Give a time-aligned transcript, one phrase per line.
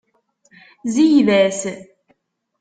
[0.93, 1.59] Zeyyed-as.